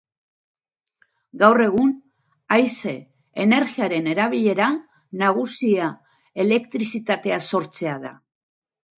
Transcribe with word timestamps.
Gaur 1.41 1.59
egun, 1.65 1.89
haize-energiaren 2.55 4.09
erabilera 4.13 4.69
nagusia 5.23 5.89
elektrizitatea 6.45 7.37
sortzea 7.53 7.93
da. 8.07 8.13